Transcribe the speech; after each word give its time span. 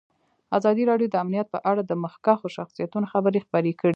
ازادي 0.57 0.83
راډیو 0.91 1.07
د 1.11 1.15
امنیت 1.23 1.47
په 1.51 1.59
اړه 1.69 1.81
د 1.85 1.91
مخکښو 2.03 2.47
شخصیتونو 2.57 3.05
خبرې 3.13 3.39
خپرې 3.45 3.71
کړي. 3.79 3.89